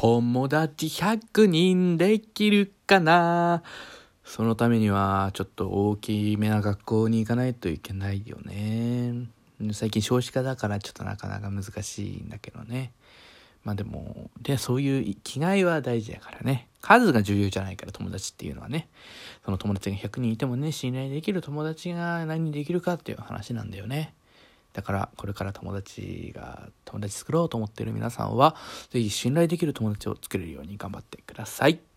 [0.00, 3.64] 友達100人できるかな？
[4.22, 9.26] そのためにはちょっと大きめな学校に行かないといけないよね。
[9.72, 12.92] 最近少子化だからちょっとなかなか難しいんだけどね。
[13.64, 16.68] まあでも、で、そういう気概は大事だからね。
[16.80, 18.86] 数が重要じゃないから友達っていうのはね。
[19.44, 24.14] その友達が100人いてもね、信頼できる友達が何にできるかっていう話なんだよね。
[24.78, 28.54] だからこれから友達が友達作ろうと思っている皆さんは
[28.90, 31.87] 是非信頼できる友達を作れるように頑張ってください。